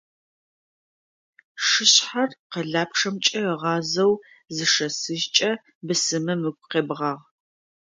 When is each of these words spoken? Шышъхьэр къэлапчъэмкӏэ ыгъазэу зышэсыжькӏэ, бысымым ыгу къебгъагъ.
Шышъхьэр 1.65 2.31
къэлапчъэмкӏэ 2.51 3.39
ыгъазэу 3.53 4.13
зышэсыжькӏэ, 4.55 5.51
бысымым 5.85 6.41
ыгу 6.49 6.65
къебгъагъ. 6.71 7.23